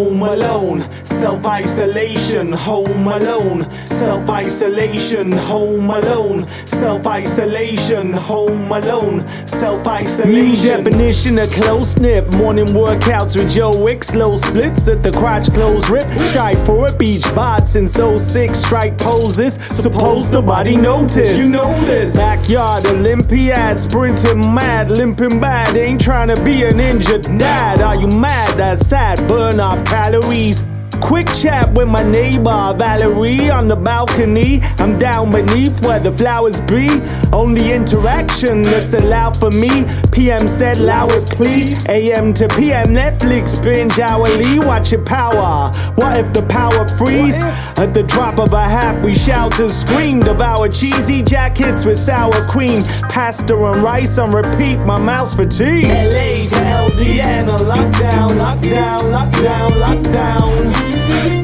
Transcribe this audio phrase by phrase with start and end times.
[0.00, 9.86] home alone, self isolation, home alone, self isolation, home alone, self isolation, home alone, self
[9.86, 10.32] isolation.
[10.32, 12.34] New definition of close knit.
[12.38, 16.04] Morning workouts with Joe Wicks, low splits at the crotch close rip.
[16.30, 19.54] Strike for a beach bots and so sick strike poses.
[19.56, 21.36] Suppose nobody noticed.
[21.36, 22.16] You know this.
[22.16, 25.76] Backyard Olympiad, sprinting mad, limping bad.
[25.76, 27.80] Ain't trying to be an injured dad.
[27.80, 28.56] Are you mad?
[28.56, 29.28] That's sad.
[29.28, 30.66] Burn off calories.
[31.00, 34.60] Quick chat with my neighbor Valerie on the balcony.
[34.78, 36.88] I'm down beneath where the flowers be.
[37.32, 39.86] Only interaction that's allowed for me.
[40.12, 41.88] PM said, allow it please.
[41.88, 44.58] AM to PM Netflix binge hourly.
[44.58, 45.72] Watch it power.
[45.94, 47.42] What if the power freeze?
[47.78, 50.20] At the drop of a hat, we shout and scream.
[50.20, 52.82] Devour cheesy jackets with sour cream.
[53.08, 54.76] Pasta and rice on repeat.
[54.80, 55.88] My mouth's fatigued.
[55.88, 58.19] LA to LDN, a lockdown,
[58.60, 60.72] lockdown, lockdown, lockdown.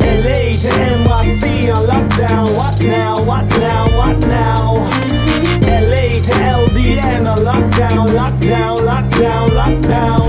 [0.00, 2.46] LA to NYC, a lockdown.
[2.56, 3.24] What now?
[3.24, 3.84] What now?
[3.96, 4.74] What now?
[5.62, 10.26] LA to LDN, a lockdown, lockdown, lockdown, lockdown.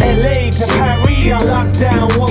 [0.00, 2.21] LA to Paris, a lockdown.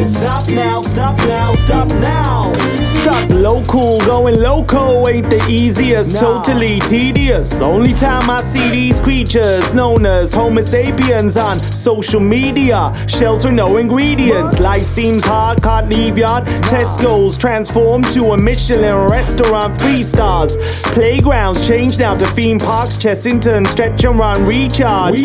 [3.61, 6.17] Local, going loco ain't the easiest.
[6.17, 7.61] Totally tedious.
[7.61, 12.91] Only time I see these creatures known as Homo sapiens on social media.
[13.07, 14.59] Shells with no ingredients.
[14.59, 16.45] Life seems hard, can't leave yard.
[16.45, 20.57] Tesco's transformed to a Michelin restaurant, three stars.
[20.93, 22.97] Playgrounds changed now to theme parks.
[22.97, 25.21] Chessington, stretch and run, recharge.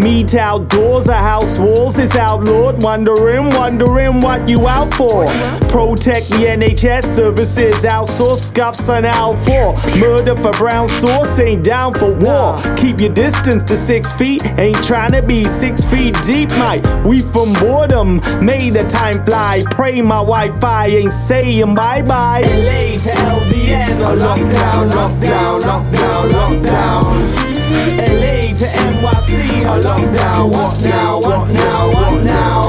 [0.00, 2.82] Meet outdoors, a house walls is outlawed.
[2.82, 5.24] Wondering, wondering what you out for.
[5.70, 9.74] Protect the NHS services, outsource scuffs on out for.
[9.98, 12.58] Murder for brown sauce, ain't down for war.
[12.76, 16.84] Keep your distance to six feet, ain't trying to be six feet deep, mate.
[17.04, 19.62] We from boredom, made the time fly.
[19.70, 22.40] Pray my Wi Fi ain't saying bye bye.
[22.40, 27.46] LA to LDN, a lockdown, lockdown, lockdown, lockdown.
[27.96, 30.50] LA to NYC, a lockdown.
[30.50, 31.20] What now?
[31.20, 31.88] What now?
[31.88, 32.62] What now?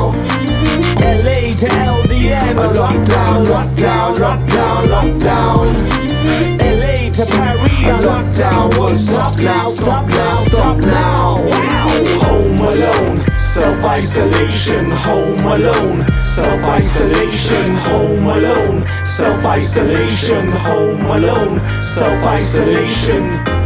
[0.99, 3.96] LA to LDN, a lockdown, lockdown,
[4.97, 5.67] lockdown.
[6.59, 8.77] LA to Paris, a lockdown.
[8.77, 11.37] Won't stop now, stop now, stop now.
[12.23, 22.25] Home alone, self isolation, home alone, self isolation, home alone, self isolation, home alone, self
[22.25, 23.56] isolation.